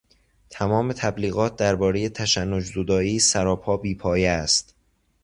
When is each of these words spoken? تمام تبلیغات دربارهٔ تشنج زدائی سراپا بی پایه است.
تمام 0.49 0.91
تبلیغات 0.93 1.55
دربارهٔ 1.55 2.09
تشنج 2.09 2.63
زدائی 2.63 3.19
سراپا 3.19 3.77
بی 3.77 3.95
پایه 3.95 4.29
است. 4.29 4.75